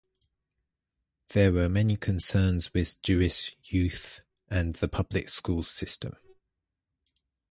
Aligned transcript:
There 1.31 1.51
were 1.53 1.69
many 1.69 1.95
concerns 1.95 2.73
with 2.73 2.99
Jewish 3.03 3.55
youth 3.65 4.21
and 4.49 4.73
the 4.73 4.87
public 4.87 5.29
school 5.29 5.61
system. 5.61 6.13